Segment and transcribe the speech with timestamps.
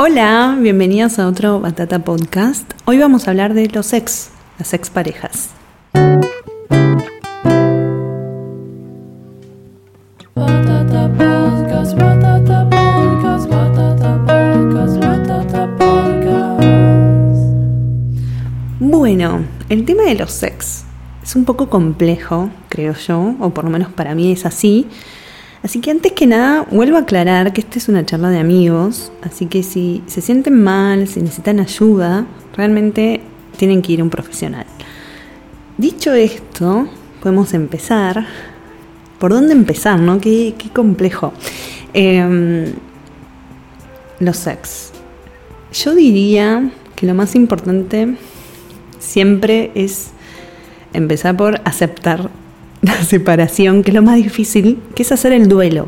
[0.00, 2.70] Hola, bienvenidos a otro Batata Podcast.
[2.84, 5.50] Hoy vamos a hablar de los ex, las ex parejas.
[10.36, 17.40] Batata podcast, batata podcast, batata podcast, batata podcast.
[18.78, 20.84] Bueno, el tema de los ex
[21.24, 24.86] es un poco complejo, creo yo, o por lo menos para mí es así.
[25.62, 29.10] Así que antes que nada, vuelvo a aclarar que esta es una charla de amigos,
[29.22, 33.20] así que si se sienten mal, si necesitan ayuda, realmente
[33.56, 34.66] tienen que ir a un profesional.
[35.76, 36.88] Dicho esto,
[37.20, 38.26] podemos empezar.
[39.18, 40.20] ¿Por dónde empezar, no?
[40.20, 41.32] Qué, complejo.
[41.92, 42.72] Em,
[44.20, 44.92] los ex.
[45.72, 48.16] Yo diría que lo más importante
[48.98, 50.10] siempre es
[50.92, 52.30] empezar por aceptar
[52.82, 55.86] la separación, que es lo más difícil, que es hacer el duelo,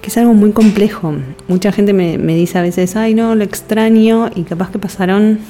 [0.00, 1.14] que es algo muy complejo.
[1.48, 5.40] Mucha gente me, me dice a veces, ay no, lo extraño, y capaz que pasaron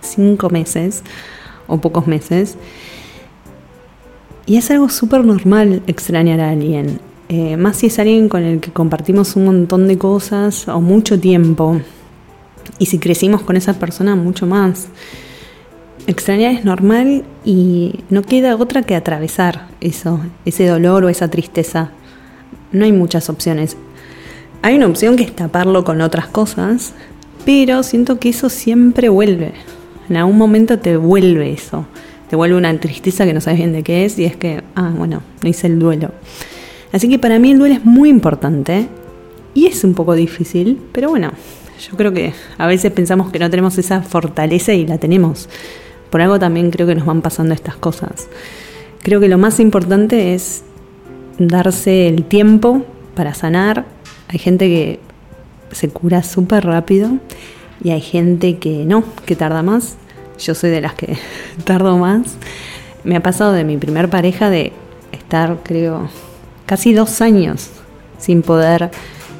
[0.00, 1.02] cinco meses
[1.66, 2.56] o pocos meses.
[4.46, 8.60] Y es algo súper normal extrañar a alguien, eh, más si es alguien con el
[8.60, 11.80] que compartimos un montón de cosas o mucho tiempo.
[12.78, 14.88] Y si crecimos con esa persona, mucho más.
[16.06, 21.90] Extrañar es normal y no queda otra que atravesar eso, ese dolor o esa tristeza.
[22.72, 23.76] No hay muchas opciones.
[24.62, 26.94] Hay una opción que es taparlo con otras cosas,
[27.44, 29.52] pero siento que eso siempre vuelve.
[30.08, 31.86] En algún momento te vuelve eso.
[32.30, 34.92] Te vuelve una tristeza que no sabes bien de qué es y es que, ah,
[34.96, 36.12] bueno, no hice el duelo.
[36.92, 38.88] Así que para mí el duelo es muy importante
[39.52, 41.32] y es un poco difícil, pero bueno,
[41.90, 45.48] yo creo que a veces pensamos que no tenemos esa fortaleza y la tenemos.
[46.14, 48.28] Por algo también creo que nos van pasando estas cosas.
[49.02, 50.62] Creo que lo más importante es
[51.40, 52.84] darse el tiempo
[53.16, 53.84] para sanar.
[54.28, 55.00] Hay gente que
[55.72, 57.10] se cura súper rápido
[57.82, 59.96] y hay gente que no, que tarda más.
[60.38, 61.18] Yo soy de las que
[61.64, 62.36] tardo más.
[63.02, 64.72] Me ha pasado de mi primer pareja de
[65.10, 66.08] estar, creo,
[66.64, 67.70] casi dos años
[68.18, 68.92] sin poder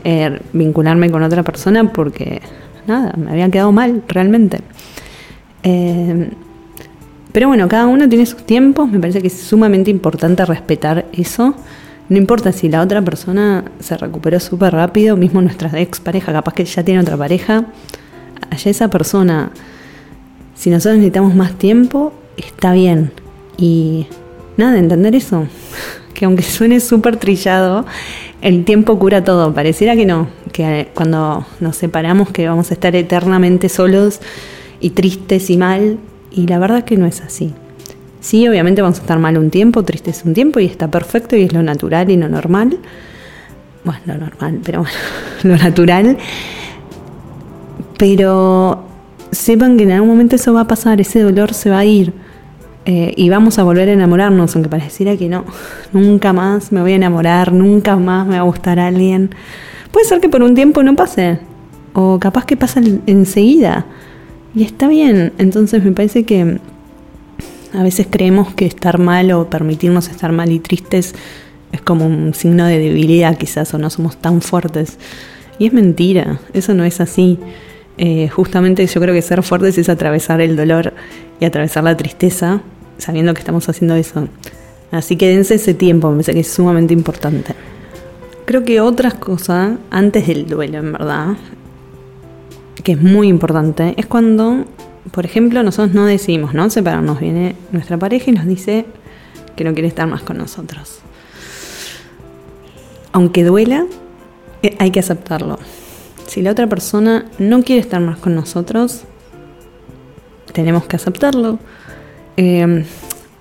[0.02, 2.42] eh, vincularme con otra persona porque,
[2.88, 4.58] nada, me había quedado mal realmente.
[5.62, 6.30] Eh,
[7.34, 11.56] pero bueno, cada uno tiene sus tiempos, me parece que es sumamente importante respetar eso.
[12.08, 16.54] No importa si la otra persona se recuperó súper rápido, mismo nuestra ex pareja, capaz
[16.54, 17.64] que ya tiene otra pareja,
[18.50, 19.50] allá esa persona,
[20.54, 23.10] si nosotros necesitamos más tiempo, está bien.
[23.56, 24.06] Y
[24.56, 25.48] nada, entender eso,
[26.14, 27.84] que aunque suene súper trillado,
[28.42, 32.94] el tiempo cura todo, pareciera que no, que cuando nos separamos que vamos a estar
[32.94, 34.20] eternamente solos
[34.78, 35.98] y tristes y mal,
[36.34, 37.54] y la verdad que no es así.
[38.20, 41.42] Sí, obviamente vamos a estar mal un tiempo, tristes un tiempo y está perfecto y
[41.42, 42.78] es lo natural y lo normal.
[43.84, 44.94] Bueno, lo normal, pero bueno,
[45.42, 46.16] lo natural.
[47.98, 48.84] Pero
[49.30, 52.12] sepan que en algún momento eso va a pasar, ese dolor se va a ir.
[52.86, 55.44] eh, y vamos a volver a enamorarnos, aunque pareciera que no.
[55.92, 59.30] Nunca más me voy a enamorar, nunca más me va a gustar a alguien.
[59.90, 61.38] Puede ser que por un tiempo no pase.
[61.94, 63.86] O capaz que pasa en- enseguida.
[64.54, 65.32] Y está bien.
[65.38, 66.58] Entonces me parece que
[67.72, 71.14] a veces creemos que estar mal o permitirnos estar mal y tristes
[71.72, 74.96] es como un signo de debilidad quizás o no somos tan fuertes.
[75.58, 77.38] Y es mentira, eso no es así.
[77.98, 80.92] Eh, justamente yo creo que ser fuertes es atravesar el dolor
[81.40, 82.60] y atravesar la tristeza
[82.98, 84.28] sabiendo que estamos haciendo eso.
[84.92, 87.54] Así que dense ese tiempo, me parece que es sumamente importante.
[88.44, 91.36] Creo que otras cosas, antes del duelo en verdad,
[92.82, 94.64] que es muy importante, es cuando,
[95.12, 96.68] por ejemplo, nosotros no decidimos ¿no?
[96.70, 97.20] separarnos.
[97.20, 98.86] Viene nuestra pareja y nos dice
[99.56, 100.98] que no quiere estar más con nosotros.
[103.12, 103.86] Aunque duela,
[104.62, 105.58] eh, hay que aceptarlo.
[106.26, 109.02] Si la otra persona no quiere estar más con nosotros,
[110.52, 111.58] tenemos que aceptarlo.
[112.36, 112.84] Eh,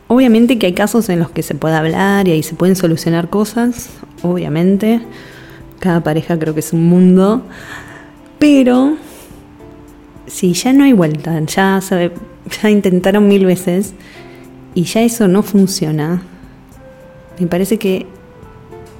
[0.07, 3.29] obviamente que hay casos en los que se puede hablar y ahí se pueden solucionar
[3.29, 3.89] cosas,
[4.21, 5.01] obviamente.
[5.79, 7.41] Cada pareja creo que es un mundo.
[8.37, 8.97] Pero
[10.33, 12.11] si ya no hay vuelta, ya, se-
[12.61, 13.93] ya intentaron mil veces
[14.73, 16.23] y ya eso no funciona,
[17.39, 18.07] me parece que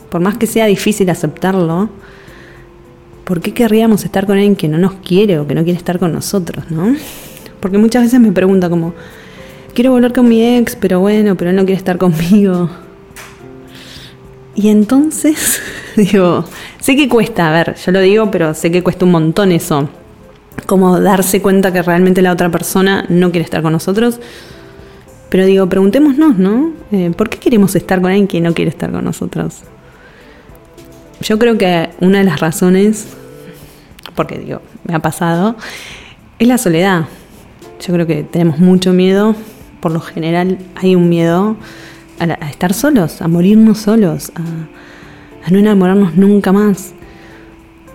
[0.09, 1.89] por más que sea difícil aceptarlo,
[3.24, 5.97] ¿por qué querríamos estar con alguien que no nos quiere o que no quiere estar
[5.97, 6.95] con nosotros, no?
[7.59, 8.94] Porque muchas veces me pregunta como,
[9.74, 12.69] quiero volver con mi ex, pero bueno, pero él no quiere estar conmigo.
[14.53, 15.59] Y entonces,
[15.95, 16.45] digo,
[16.80, 19.89] sé que cuesta, a ver, yo lo digo, pero sé que cuesta un montón eso.
[20.74, 24.20] Como darse cuenta que realmente la otra persona no quiere estar con nosotros.
[25.30, 26.72] Pero digo, preguntémonos, ¿no?
[26.92, 29.60] Eh, ¿Por qué queremos estar con alguien que no quiere estar con nosotros?
[31.22, 33.06] Yo creo que una de las razones,
[34.16, 35.58] porque digo, me ha pasado,
[36.40, 37.06] es la soledad.
[37.80, 39.36] Yo creo que tenemos mucho miedo,
[39.80, 41.56] por lo general hay un miedo
[42.18, 44.31] a, estar solos, a morirnos solos,
[45.46, 46.94] a no enamorarnos nunca más.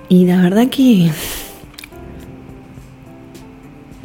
[0.08, 1.10] Y la verdad que...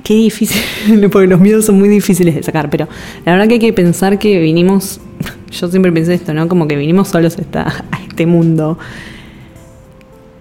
[0.03, 0.61] Qué difícil,
[1.11, 2.87] porque los miedos son muy difíciles de sacar, pero
[3.25, 4.99] la verdad que hay que pensar que vinimos,
[5.51, 6.47] yo siempre pensé esto, ¿no?
[6.47, 8.77] Como que vinimos solos a, este mundo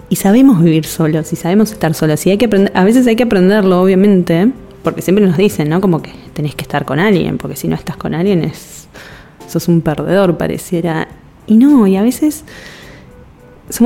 [0.09, 2.27] y sabemos vivir solos y sabemos estar solos.
[2.27, 4.51] Y hay que aprender, a veces hay que aprenderlo, obviamente,
[4.83, 5.81] porque siempre nos dicen, ¿no?
[5.81, 8.89] Como que tenés que estar con alguien, porque si no estás con alguien es
[9.53, 11.09] sos un perdedor, pareciera.
[11.47, 12.45] Y no, y a veces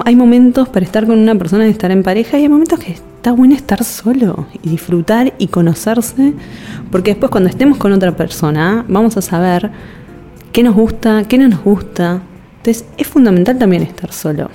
[0.04, 2.92] hay momentos para estar con una persona y estar en pareja y hay momentos que
[2.92, 6.32] está bueno estar solo y disfrutar y conocerse,
[6.90, 9.70] porque después cuando estemos con otra persona vamos a saber
[10.52, 12.20] qué nos gusta, qué no nos gusta.
[12.58, 14.50] Entonces es fundamental también estar solo.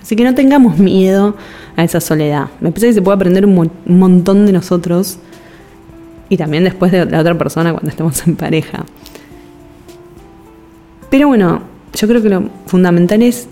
[0.00, 1.36] Así que no tengamos miedo
[1.76, 2.46] a esa soledad.
[2.60, 5.18] Me parece que se puede aprender un, mo- un montón de nosotros
[6.28, 8.84] y también después de la otra persona cuando estemos en pareja.
[11.10, 11.62] Pero bueno,
[11.92, 13.48] yo creo que lo fundamental es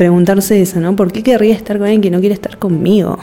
[0.00, 0.96] preguntarse eso, ¿no?
[0.96, 3.18] ¿Por qué querría estar con alguien que no quiere estar conmigo?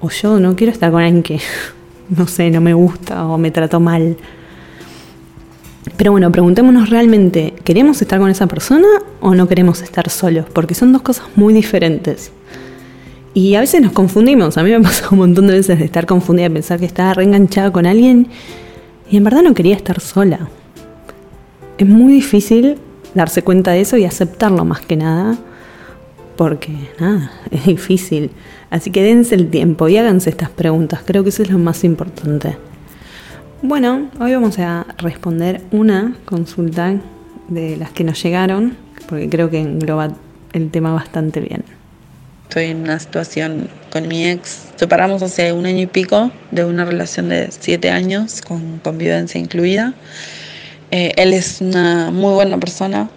[0.00, 1.38] O yo no quiero estar con alguien que,
[2.16, 4.16] no sé, no me gusta o me trató mal.
[5.96, 8.88] Pero bueno, preguntémonos realmente, ¿queremos estar con esa persona
[9.20, 10.46] o no queremos estar solos?
[10.52, 12.32] Porque son dos cosas muy diferentes.
[13.32, 14.58] Y a veces nos confundimos.
[14.58, 17.14] A mí me pasado un montón de veces de estar confundida, de pensar que estaba
[17.14, 18.26] reenganchada con alguien
[19.08, 20.48] y en verdad no quería estar sola.
[21.78, 22.78] Es muy difícil
[23.14, 25.38] darse cuenta de eso y aceptarlo más que nada,
[26.40, 28.30] porque nada, es difícil.
[28.70, 31.00] Así que dense el tiempo y háganse estas preguntas.
[31.04, 32.56] Creo que eso es lo más importante.
[33.60, 36.94] Bueno, hoy vamos a responder una consulta
[37.48, 38.74] de las que nos llegaron,
[39.06, 40.16] porque creo que engloba
[40.54, 41.62] el tema bastante bien.
[42.48, 44.68] Estoy en una situación con mi ex.
[44.76, 49.92] Separamos hace un año y pico de una relación de siete años con convivencia incluida.
[50.90, 53.10] Eh, él es una muy buena persona.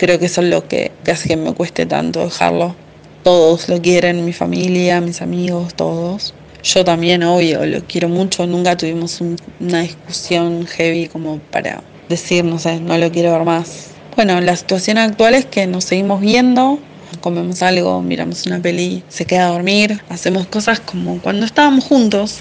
[0.00, 2.74] Creo que eso es lo que, que hace que me cueste tanto dejarlo.
[3.22, 6.32] Todos lo quieren, mi familia, mis amigos, todos.
[6.62, 8.46] Yo también, obvio, lo quiero mucho.
[8.46, 13.44] Nunca tuvimos un- una discusión heavy como para decir, no sé, no lo quiero ver
[13.44, 13.88] más.
[14.16, 16.78] Bueno, la situación actual es que nos seguimos viendo,
[17.20, 22.38] comemos algo, miramos una peli, se queda a dormir, hacemos cosas como cuando estábamos juntos.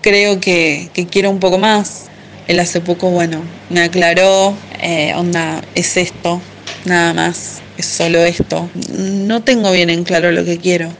[0.00, 2.06] Creo que, que quiero un poco más.
[2.48, 6.40] Él hace poco, bueno, me aclaró, eh, onda, es esto,
[6.84, 8.68] nada más, es solo esto.
[8.92, 10.90] No tengo bien en claro lo que quiero,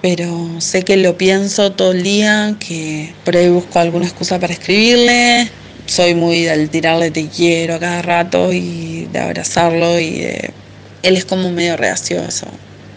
[0.00, 4.52] pero sé que lo pienso todo el día, que por ahí busco alguna excusa para
[4.52, 5.48] escribirle.
[5.86, 10.50] Soy muy del tirarle te quiero a cada rato y de abrazarlo y de...
[11.02, 12.46] Él es como medio reacio a eso.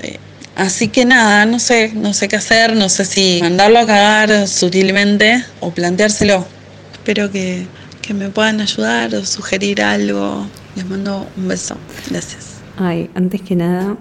[0.03, 0.17] Eh,
[0.55, 4.47] Así que nada, no sé, no sé qué hacer, no sé si mandarlo a cagar
[4.47, 6.45] sutilmente o planteárselo.
[6.93, 7.65] Espero que,
[8.01, 10.47] que me puedan ayudar o sugerir algo.
[10.75, 11.75] Les mando un beso.
[12.09, 12.61] Gracias.
[12.77, 13.97] Ay, antes que nada,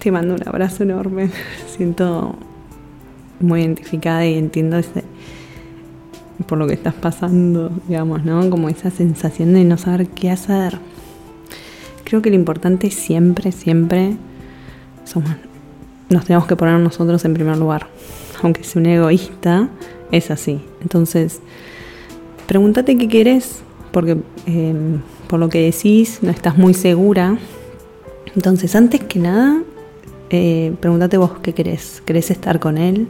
[0.00, 1.30] te mando un abrazo enorme.
[1.76, 2.34] Siento
[3.40, 5.04] muy identificada y entiendo ese
[6.46, 8.50] por lo que estás pasando, digamos, ¿no?
[8.50, 10.78] Como esa sensación de no saber qué hacer.
[12.02, 14.16] Creo que lo importante siempre, siempre
[15.04, 15.30] somos
[16.10, 17.88] nos tenemos que poner nosotros en primer lugar.
[18.42, 19.68] Aunque sea un egoísta,
[20.12, 20.60] es así.
[20.82, 21.40] Entonces,
[22.46, 24.74] pregúntate qué quieres, porque eh,
[25.34, 27.36] por lo que decís no estás muy segura.
[28.36, 29.64] Entonces, antes que nada,
[30.30, 32.00] eh, pregúntate vos qué querés.
[32.06, 33.08] ¿Querés estar con él?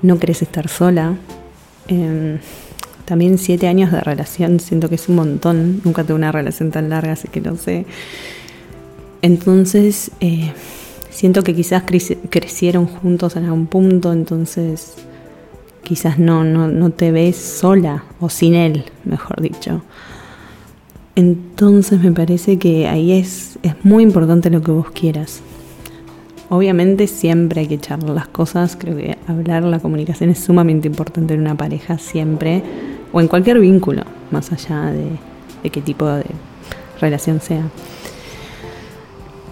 [0.00, 1.16] ¿No querés estar sola?
[1.88, 2.38] Eh,
[3.04, 5.80] también siete años de relación, siento que es un montón.
[5.82, 7.84] Nunca tuve una relación tan larga, así que no sé.
[9.22, 10.52] Entonces, eh,
[11.10, 14.94] siento que quizás creci- crecieron juntos en algún punto, entonces
[15.82, 19.82] quizás no, no, no te ves sola o sin él, mejor dicho.
[21.16, 25.40] Entonces me parece que ahí es, es muy importante lo que vos quieras.
[26.50, 31.32] Obviamente siempre hay que charlar las cosas, creo que hablar, la comunicación es sumamente importante
[31.32, 32.62] en una pareja, siempre,
[33.12, 35.06] o en cualquier vínculo, más allá de,
[35.62, 36.26] de qué tipo de
[37.00, 37.62] relación sea.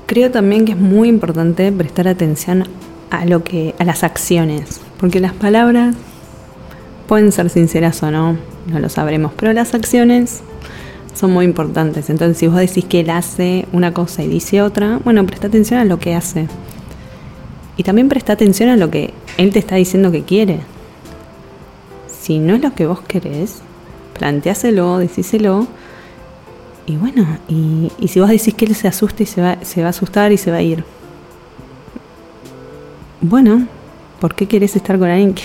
[0.04, 2.64] Creo también que es muy importante prestar atención
[3.10, 5.96] a lo que, a las acciones, porque las palabras
[7.08, 10.42] pueden ser sinceras o no, no lo sabremos, pero las acciones
[11.14, 12.10] son muy importantes.
[12.10, 15.80] Entonces, si vos decís que él hace una cosa y dice otra, bueno, presta atención
[15.80, 16.48] a lo que hace.
[17.76, 20.60] Y también presta atención a lo que él te está diciendo que quiere.
[22.08, 23.62] Si no es lo que vos querés,
[24.18, 25.66] planteáselo, decíselo.
[26.86, 29.80] Y bueno, y, y si vos decís que él se asusta y se va, se
[29.80, 30.84] va a asustar y se va a ir.
[33.20, 33.66] Bueno,
[34.24, 35.42] ¿Por qué querés estar con alguien que,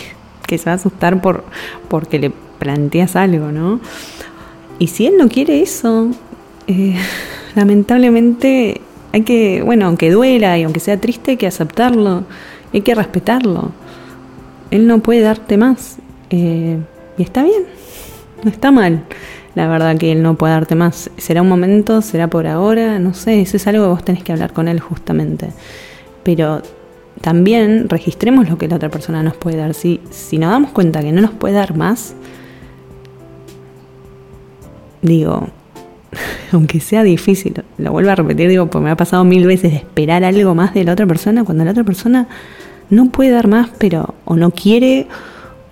[0.48, 1.44] que se va a asustar por,
[1.90, 3.82] porque le planteas algo, ¿no?
[4.80, 6.10] Y si él no quiere eso,
[6.68, 6.96] eh,
[7.56, 8.82] lamentablemente
[9.12, 12.24] hay que, bueno, aunque duela y aunque sea triste, hay que aceptarlo,
[12.74, 13.72] hay que respetarlo.
[14.72, 15.98] Él no puede darte más.
[16.30, 16.78] eh,
[17.18, 17.64] y está bien,
[18.44, 19.04] no está mal.
[19.56, 21.10] La verdad que él no puede darte más.
[21.18, 24.32] Será un momento, será por ahora, no sé, eso es algo que vos tenés que
[24.32, 25.50] hablar con él justamente.
[26.24, 26.62] Pero
[27.20, 29.74] también registremos lo que la otra persona nos puede dar.
[29.74, 32.16] Si, si nos damos cuenta que no nos puede dar más,
[35.02, 35.48] digo,
[36.52, 39.78] aunque sea difícil, lo vuelvo a repetir, digo, pues me ha pasado mil veces de
[39.78, 42.28] esperar algo más de la otra persona cuando la otra persona
[42.90, 45.08] no puede dar más, pero o no quiere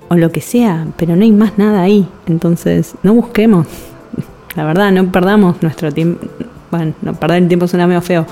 [0.09, 2.07] o lo que sea, pero no hay más nada ahí.
[2.27, 3.67] Entonces, no busquemos.
[4.55, 6.25] La verdad, no perdamos nuestro tiempo.
[6.69, 8.25] Bueno, no perder el tiempo suena medio feo,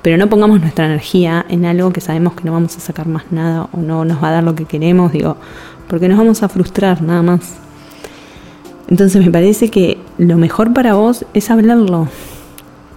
[0.00, 3.24] pero no pongamos nuestra energía en algo que sabemos que no vamos a sacar más
[3.30, 5.36] nada o no nos va a dar lo que queremos, digo,
[5.88, 7.58] porque nos vamos a frustrar nada más.
[8.92, 12.08] Entonces me parece que lo mejor para vos es hablarlo.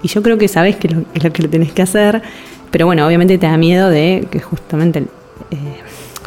[0.04, 2.22] Y yo creo que sabes que lo, es lo que lo tenés que hacer,
[2.70, 5.06] pero bueno, obviamente te da miedo de que justamente
[5.52, 5.56] eh,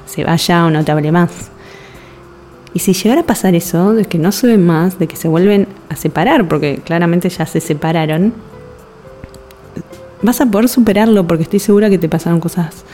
[0.06, 1.50] se vaya o no te hable más.
[2.72, 5.28] Y si llegara a pasar eso, de que no se ven más, de que se
[5.28, 8.32] vuelven a separar, porque claramente ya se separaron,
[10.22, 12.86] vas a poder superarlo porque estoy segura que te pasaron cosas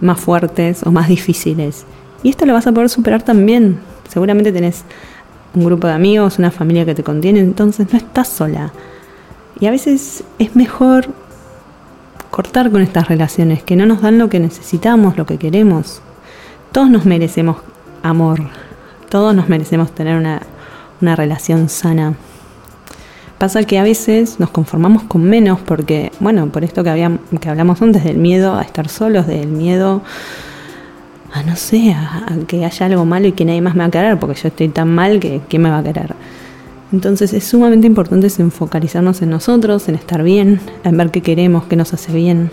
[0.00, 1.84] más fuertes o más difíciles.
[2.22, 3.78] Y esto lo vas a poder superar también.
[4.08, 4.86] Seguramente tenés
[5.54, 8.72] un grupo de amigos, una familia que te contiene, entonces no estás sola.
[9.60, 11.06] Y a veces es mejor
[12.30, 16.02] cortar con estas relaciones que no nos dan lo que necesitamos, lo que queremos.
[16.72, 17.58] Todos nos merecemos
[18.02, 18.40] amor,
[19.08, 20.42] todos nos merecemos tener una,
[21.00, 22.14] una relación sana.
[23.38, 27.48] Pasa que a veces nos conformamos con menos porque, bueno, por esto que, habíamos, que
[27.48, 30.02] hablamos antes del miedo a estar solos, del miedo
[31.34, 33.90] a no sé, a, que haya algo malo y que nadie más me va a
[33.90, 36.14] querer, porque yo estoy tan mal que ¿quién me va a querer?
[36.92, 41.74] Entonces es sumamente importante focalizarnos en nosotros, en estar bien, en ver qué queremos, qué
[41.74, 42.50] nos hace bien.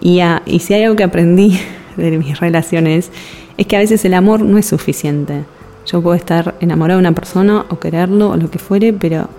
[0.00, 1.56] Y, a, y si hay algo que aprendí
[1.96, 3.12] de mis relaciones,
[3.56, 5.44] es que a veces el amor no es suficiente.
[5.86, 9.30] Yo puedo estar enamorado de una persona o quererlo o lo que fuere, pero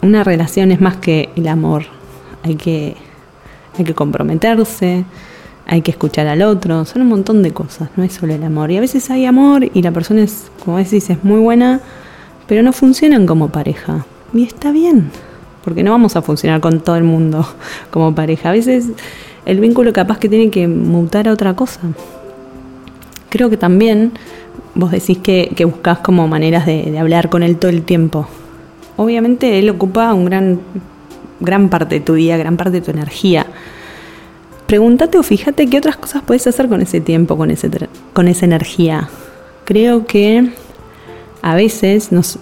[0.00, 1.84] una relación es más que el amor.
[2.42, 2.96] Hay que,
[3.78, 5.04] hay que comprometerse,
[5.66, 8.70] hay que escuchar al otro, son un montón de cosas, no es solo el amor.
[8.70, 11.80] Y a veces hay amor y la persona es, como decís, es muy buena,
[12.46, 14.04] pero no funcionan como pareja.
[14.32, 15.10] Y está bien,
[15.64, 17.46] porque no vamos a funcionar con todo el mundo
[17.90, 18.50] como pareja.
[18.50, 18.88] A veces
[19.46, 21.80] el vínculo capaz que tiene que mutar a otra cosa.
[23.30, 24.12] Creo que también
[24.74, 28.26] vos decís que, que buscas como maneras de, de, hablar con él todo el tiempo.
[28.96, 30.60] Obviamente él ocupa un gran,
[31.40, 33.46] gran parte de tu día, gran parte de tu energía.
[34.66, 37.70] Pregúntate o fíjate qué otras cosas puedes hacer con ese tiempo, con, ese,
[38.12, 39.08] con esa energía.
[39.64, 40.50] Creo que
[41.42, 42.38] a veces nos,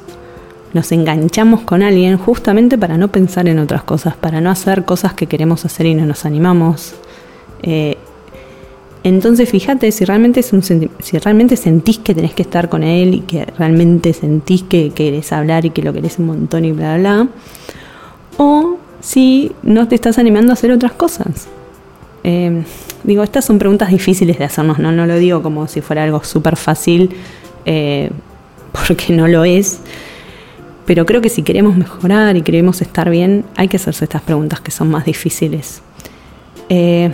[0.73, 5.15] nos enganchamos con alguien justamente para no pensar en otras cosas, para no hacer cosas
[5.15, 6.95] que queremos hacer y no nos animamos.
[7.63, 7.97] Eh,
[9.05, 13.15] entonces fíjate si realmente, es un, si realmente sentís que tenés que estar con él
[13.15, 16.97] y que realmente sentís que querés hablar y que lo querés un montón y bla,
[16.97, 17.29] bla, bla.
[18.37, 21.49] O si no te estás animando a hacer otras cosas.
[22.25, 22.63] Eh,
[23.05, 24.93] digo, estas son preguntas difíciles de hacernos, ¿no?
[24.93, 27.11] No lo digo como si fuera algo súper fácil,
[27.65, 28.11] eh,
[28.73, 29.81] porque no lo es.
[30.87, 34.61] Pero creo que si queremos mejorar y queremos estar bien, hay que hacerse estas preguntas
[34.61, 35.83] que son más difíciles.
[36.69, 37.13] Eh,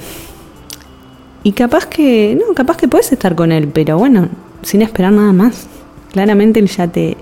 [1.43, 4.29] y capaz que, no, capaz que puedes estar con él, pero bueno,
[4.62, 5.67] sin esperar nada más.
[6.12, 7.17] Claramente él ya te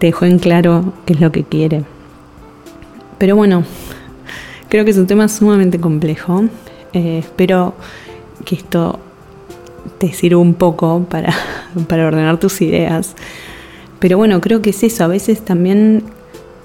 [0.00, 1.84] dejó en claro qué es lo que quiere.
[3.18, 3.62] Pero bueno,
[4.68, 6.44] creo que es un tema sumamente complejo.
[6.92, 7.74] Eh, espero
[8.44, 8.98] que esto
[9.98, 11.34] te sirva un poco para,
[11.88, 13.14] para ordenar tus ideas.
[13.98, 15.04] Pero bueno, creo que es eso.
[15.04, 16.02] A veces también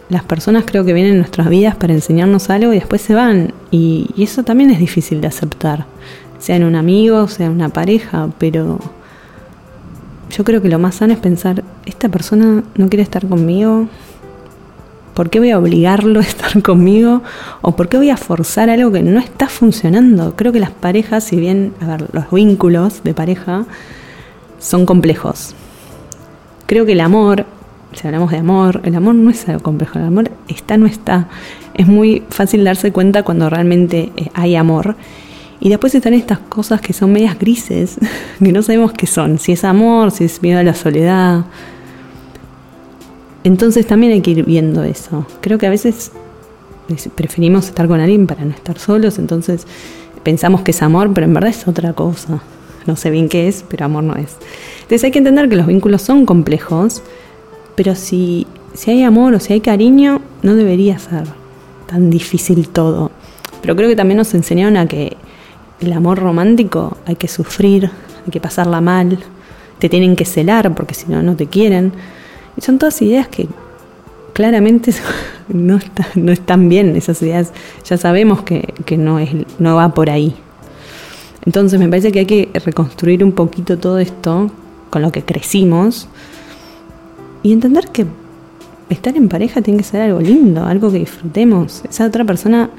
[0.10, 3.54] las personas creo que vienen en nuestras vidas para enseñarnos algo y después se van.
[3.72, 5.86] Y, y eso también es difícil de aceptar.
[6.40, 8.80] Sea en un amigo, sea en una pareja, pero
[10.30, 13.88] yo creo que lo más sano es pensar, esta persona no quiere estar conmigo,
[15.18, 17.24] ¿por qué voy a obligarlo a estar conmigo?
[17.64, 20.36] ¿O por qué voy a forzar algo que no está funcionando?
[20.36, 21.74] Creo que las parejas, si bien,
[22.14, 23.66] los vínculos de pareja
[24.60, 25.56] son complejos.
[26.68, 27.48] Creo que el amor,
[27.94, 31.30] si hablamos de amor, el amor no es algo complejo, el amor está, no está.
[31.74, 34.96] Es muy fácil darse cuenta cuando realmente hay amor.
[35.60, 37.98] Y después están estas cosas que son medias grises,
[38.40, 41.46] que no sabemos qué son, si es amor, si es miedo a la soledad,
[43.48, 45.25] entonces también hay que ir viendo eso.
[45.42, 46.12] Creo que a veces
[47.16, 49.66] preferimos estar con alguien para no estar solos, entonces
[50.24, 52.42] pensamos que es amor, pero en verdad es otra cosa.
[52.86, 54.36] no sé bien qué es, pero amor no es.
[54.82, 57.01] Entonces hay que entender que los vínculos son complejos,
[57.75, 61.24] pero si, si hay amor o si hay cariño, no debería ser
[61.88, 63.12] tan difícil todo.
[63.62, 65.18] Pero creo que también nos enseñaron a que
[65.80, 67.92] el amor romántico hay que sufrir,
[68.25, 69.20] hay que pasarla mal,
[69.80, 71.94] te tienen que celar porque si no, no te quieren.
[72.58, 73.48] Y son todas ideas que
[74.34, 74.92] claramente
[75.48, 77.52] no, está- no están bien, esas ideas
[77.86, 80.36] ya sabemos que, que no, es, no va por ahí.
[81.46, 84.52] Entonces me parece que hay que reconstruir un poquito todo esto
[84.90, 86.08] con lo que crecimos
[87.44, 88.06] y entender que
[88.90, 91.84] estar en pareja tiene que ser algo lindo, algo que disfrutemos.
[91.90, 92.70] Esa otra persona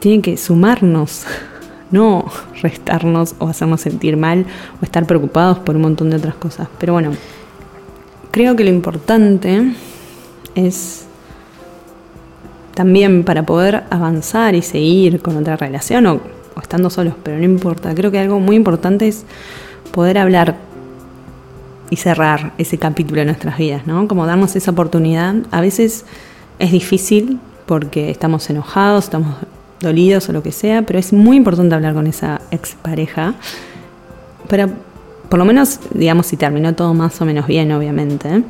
[0.00, 1.24] tiene que sumarnos,
[1.90, 2.26] no
[2.60, 4.44] restarnos o hacernos sentir mal
[4.82, 6.68] o estar preocupados por un montón de otras cosas.
[6.78, 7.12] Pero bueno,
[8.34, 9.62] creo que lo importante
[10.56, 11.06] es
[12.74, 16.20] también para poder avanzar y seguir con otra relación o,
[16.60, 17.94] estando solos, pero no importa.
[17.94, 19.24] Creo que algo muy importante es
[19.92, 20.56] poder hablar
[21.90, 24.08] y cerrar ese capítulo de nuestras vidas, ¿no?
[24.08, 25.36] Como darnos esa oportunidad.
[25.52, 26.04] A veces
[26.58, 29.36] es difícil porque estamos enojados, estamos
[29.78, 33.34] dolidos o lo que sea, pero es muy importante hablar con esa expareja
[34.48, 34.70] para,
[35.34, 38.44] por lo menos, digamos, si terminó todo más o menos bien, obviamente.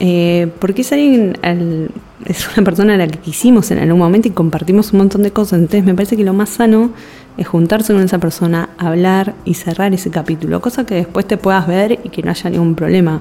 [0.00, 1.88] Eh, porque es alguien, al-
[2.26, 5.30] es una persona a la que quisimos en algún momento y compartimos un montón de
[5.30, 5.60] cosas.
[5.60, 6.90] Entonces me parece que lo más sano
[7.36, 10.60] es juntarse con esa persona, hablar y cerrar ese capítulo.
[10.60, 13.20] Cosa que después te puedas ver y que no haya ningún problema.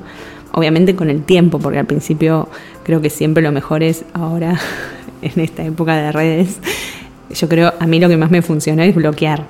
[0.53, 2.49] Obviamente con el tiempo, porque al principio
[2.83, 4.59] creo que siempre lo mejor es ahora,
[5.21, 6.57] en esta época de redes,
[7.29, 9.45] yo creo, a mí lo que más me funciona es bloquear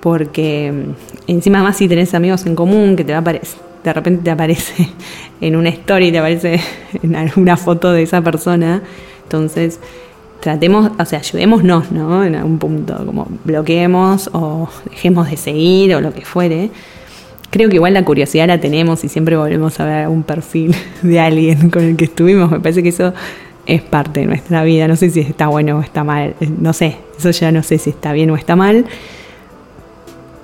[0.00, 3.40] porque mm, encima más si tenés amigos en común que te va a
[3.82, 4.88] de repente te aparece
[5.40, 6.60] en una story, te aparece
[7.02, 8.82] en alguna foto de esa persona,
[9.22, 9.80] entonces
[10.40, 12.24] tratemos, o sea, ayudémonos, ¿no?
[12.24, 16.70] En algún punto, como bloqueemos o dejemos de seguir o lo que fuere.
[17.50, 21.20] Creo que igual la curiosidad la tenemos y siempre volvemos a ver un perfil de
[21.20, 22.50] alguien con el que estuvimos.
[22.50, 23.12] Me parece que eso
[23.66, 24.88] es parte de nuestra vida.
[24.88, 26.34] No sé si está bueno o está mal.
[26.58, 28.86] No sé, eso ya no sé si está bien o está mal.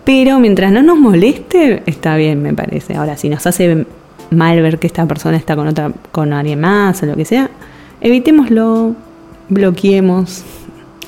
[0.07, 2.95] Pero mientras no nos moleste, está bien, me parece.
[2.95, 3.87] Ahora, si nos hace
[4.31, 7.51] mal ver que esta persona está con otra, con alguien más o lo que sea,
[8.01, 8.95] evitémoslo,
[9.49, 10.45] bloqueemos,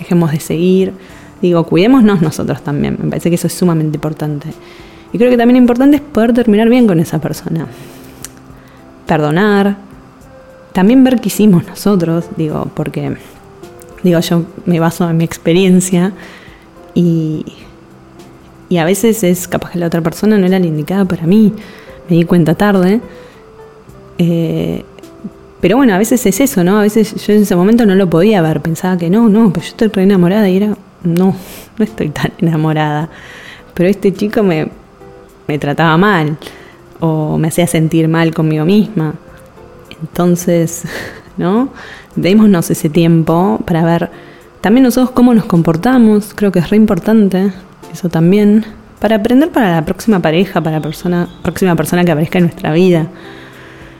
[0.00, 0.92] dejemos de seguir.
[1.40, 2.98] Digo, cuidémonos nosotros también.
[3.00, 4.48] Me parece que eso es sumamente importante.
[5.12, 7.68] Y creo que también importante es poder terminar bien con esa persona.
[9.06, 9.76] Perdonar.
[10.72, 13.16] También ver qué hicimos nosotros, digo, porque
[14.02, 16.12] digo, yo me baso en mi experiencia
[16.94, 17.44] y,
[18.68, 21.52] y a veces es capaz que la otra persona no era la indicada para mí.
[22.08, 23.00] Me di cuenta tarde.
[24.18, 24.84] Eh,
[25.60, 26.78] pero bueno, a veces es eso, ¿no?
[26.78, 28.60] A veces yo en ese momento no lo podía ver.
[28.60, 31.34] Pensaba que no, no, pero yo estoy re enamorada y era, no,
[31.78, 33.08] no estoy tan enamorada.
[33.74, 34.68] Pero este chico me,
[35.46, 36.36] me trataba mal
[37.00, 39.14] o me hacía sentir mal conmigo misma.
[40.02, 40.84] Entonces,
[41.38, 41.70] ¿no?
[42.16, 44.10] Démonos ese tiempo para ver
[44.60, 46.34] también nosotros cómo nos comportamos.
[46.34, 47.52] Creo que es re importante
[47.92, 48.64] eso también.
[49.00, 52.72] Para aprender para la próxima pareja, para la persona, próxima persona que aparezca en nuestra
[52.72, 53.06] vida.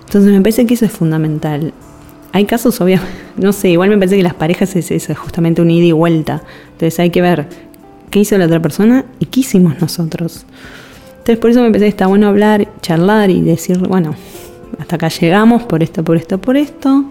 [0.01, 1.73] Entonces me parece que eso es fundamental.
[2.33, 5.87] Hay casos, obviamente, no sé, igual me parece que las parejas es justamente un ida
[5.87, 6.43] y vuelta.
[6.73, 7.47] Entonces hay que ver
[8.11, 10.47] qué hizo la otra persona y qué hicimos nosotros.
[11.19, 14.15] Entonces por eso me parece que está bueno hablar, charlar y decir, bueno,
[14.79, 17.05] hasta acá llegamos por esto, por esto, por esto.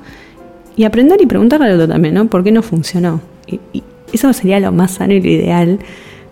[0.76, 2.28] Y aprender y preguntarle al otro también, ¿no?
[2.28, 3.22] ¿Por qué no funcionó?
[3.48, 5.80] Y eso sería lo más sano y lo ideal.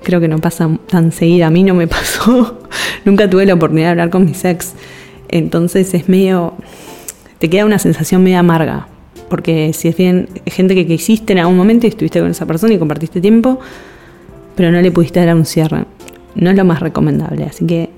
[0.06, 1.48] Creo que no pasa tan seguido.
[1.48, 2.60] A mí no me pasó.
[3.06, 4.76] Nunca tuve la oportunidad de hablar con mis ex.
[5.30, 6.54] Entonces es medio.
[7.40, 8.88] Te queda una sensación medio amarga.
[9.30, 12.76] Porque si es bien gente que, que en algún momento y estuviste con esa persona
[12.76, 13.60] y compartiste tiempo,
[14.56, 15.86] pero no le pudiste dar un cierre.
[16.36, 17.44] No es lo más recomendable.
[17.46, 17.90] Así que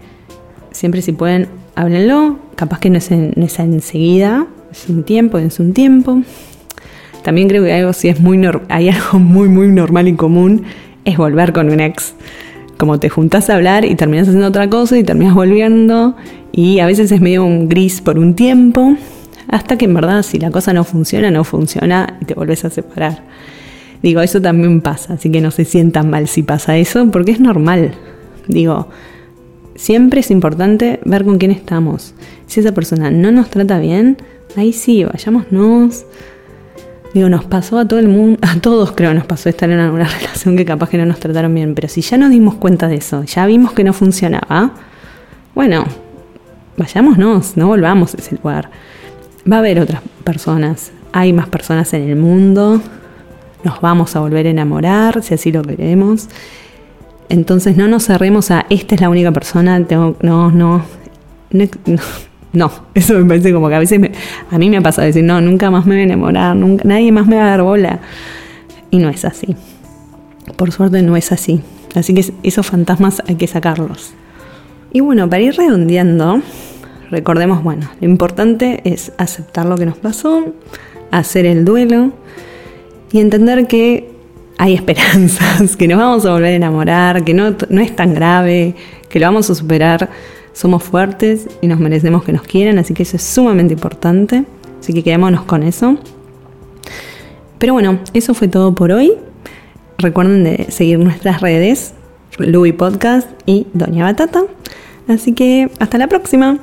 [0.71, 2.39] siempre si pueden, háblenlo.
[2.55, 6.21] Capaz que no es, en, no es enseguida, es un tiempo, es un tiempo.
[7.23, 8.39] También creo que algo si es muy
[8.69, 10.63] hay algo muy muy normal y común
[11.07, 12.13] es volver con un ex.
[12.77, 16.15] Como te juntás a hablar y terminás haciendo otra cosa y terminás volviendo
[16.51, 18.95] y a veces es medio un gris por un tiempo
[19.47, 22.69] hasta que en verdad si la cosa no funciona, no funciona y te volvés a
[22.69, 23.23] separar.
[24.03, 27.39] Digo, eso también pasa, así que no se sientan mal si pasa eso porque es
[27.39, 27.93] normal.
[28.47, 28.89] Digo,
[29.75, 32.13] siempre es importante ver con quién estamos.
[32.47, 34.17] Si esa persona no nos trata bien,
[34.57, 36.05] ahí sí, vayámonos.
[37.17, 40.07] Digo, nos pasó a todo el mundo, a todos creo nos pasó estar en una
[40.19, 42.97] relación que capaz que no nos trataron bien, pero si ya nos dimos cuenta de
[42.97, 44.69] eso, ya vimos que no funcionaba,
[45.55, 45.83] bueno,
[46.77, 48.69] vayámonos, no volvamos a ese lugar.
[49.51, 52.83] Va a haber otras personas, hay más personas en el mundo,
[53.63, 56.27] nos vamos a volver a enamorar si así lo queremos.
[57.29, 60.83] Entonces no nos cerremos a esta es la única persona, tengo, no, no,
[61.49, 62.01] no, no,
[62.53, 62.71] no.
[62.93, 64.11] eso me parece como que a veces me-
[64.49, 67.27] a mí me pasa decir, no, nunca más me voy a enamorar, nunca, nadie más
[67.27, 67.99] me va a dar bola.
[68.89, 69.55] Y no es así.
[70.55, 71.61] Por suerte no es así.
[71.95, 74.13] Así que esos fantasmas hay que sacarlos.
[74.93, 76.41] Y bueno, para ir redondeando,
[77.11, 80.45] recordemos, bueno, lo importante es aceptar lo que nos pasó,
[81.11, 82.11] hacer el duelo
[83.11, 84.09] y entender que
[84.57, 88.75] hay esperanzas, que nos vamos a volver a enamorar, que no, no es tan grave,
[89.09, 90.09] que lo vamos a superar,
[90.57, 94.43] somos fuertes y nos merecemos que nos quieran, así que eso es sumamente importante.
[94.79, 95.99] Así que quedémonos con eso.
[97.59, 99.13] Pero bueno, eso fue todo por hoy.
[99.99, 101.93] Recuerden de seguir nuestras redes,
[102.39, 104.45] Luby Podcast y Doña Batata.
[105.07, 106.57] Así que hasta la próxima.